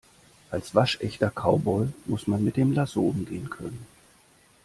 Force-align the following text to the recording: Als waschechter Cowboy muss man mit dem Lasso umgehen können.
Als 0.49 0.73
waschechter 0.73 1.29
Cowboy 1.29 1.89
muss 2.07 2.25
man 2.25 2.43
mit 2.43 2.57
dem 2.57 2.71
Lasso 2.71 3.01
umgehen 3.01 3.51
können. 3.51 3.85